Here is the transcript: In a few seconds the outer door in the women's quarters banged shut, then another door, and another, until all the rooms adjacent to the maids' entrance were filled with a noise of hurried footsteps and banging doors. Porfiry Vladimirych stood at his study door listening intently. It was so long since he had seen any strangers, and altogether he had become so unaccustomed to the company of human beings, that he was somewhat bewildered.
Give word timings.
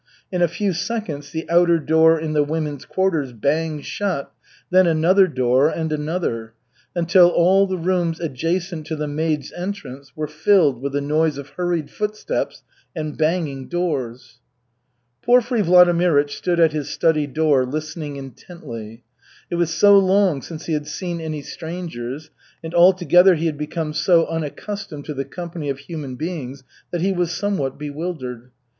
In 0.31 0.41
a 0.41 0.47
few 0.47 0.73
seconds 0.73 1.29
the 1.31 1.47
outer 1.47 1.77
door 1.77 2.19
in 2.19 2.33
the 2.33 2.41
women's 2.41 2.85
quarters 2.85 3.33
banged 3.33 3.85
shut, 3.85 4.31
then 4.71 4.87
another 4.87 5.27
door, 5.27 5.69
and 5.69 5.93
another, 5.93 6.55
until 6.95 7.27
all 7.29 7.67
the 7.67 7.77
rooms 7.77 8.19
adjacent 8.19 8.87
to 8.87 8.95
the 8.95 9.07
maids' 9.07 9.51
entrance 9.53 10.17
were 10.17 10.25
filled 10.25 10.81
with 10.81 10.95
a 10.95 11.01
noise 11.01 11.37
of 11.37 11.49
hurried 11.49 11.91
footsteps 11.91 12.63
and 12.95 13.15
banging 13.15 13.67
doors. 13.67 14.39
Porfiry 15.21 15.61
Vladimirych 15.61 16.31
stood 16.31 16.59
at 16.59 16.73
his 16.73 16.89
study 16.89 17.27
door 17.27 17.63
listening 17.63 18.15
intently. 18.15 19.03
It 19.51 19.55
was 19.57 19.71
so 19.71 19.99
long 19.99 20.41
since 20.41 20.65
he 20.65 20.73
had 20.73 20.87
seen 20.87 21.21
any 21.21 21.43
strangers, 21.43 22.31
and 22.63 22.73
altogether 22.73 23.35
he 23.35 23.45
had 23.45 23.57
become 23.59 23.93
so 23.93 24.25
unaccustomed 24.25 25.05
to 25.05 25.13
the 25.13 25.25
company 25.25 25.69
of 25.69 25.77
human 25.77 26.15
beings, 26.15 26.63
that 26.91 27.01
he 27.01 27.13
was 27.13 27.29
somewhat 27.31 27.77
bewildered. 27.77 28.49